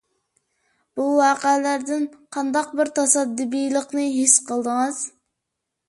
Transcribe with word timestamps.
بۇ 0.99 1.05
ۋەقەلەردىن 1.19 2.09
قانداق 2.39 2.73
بىر 2.81 2.93
تاسادىپىيلىقنى 2.99 4.11
ھېس 4.19 4.39
قىلدىڭىز؟ 4.49 5.09